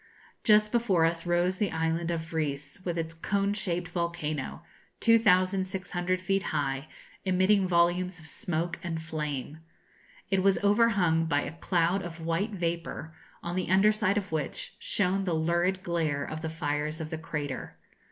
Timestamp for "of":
2.09-2.21, 8.17-8.25, 12.01-12.19, 14.17-14.31, 16.25-16.41, 16.99-17.11